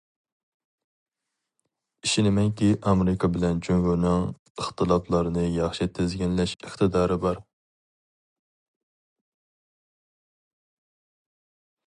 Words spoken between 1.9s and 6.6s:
ئىشىنىمەنكى ئامېرىكا بىلەن جۇڭگونىڭ ئىختىلاپلارنى ياخشى تىزگىنلەش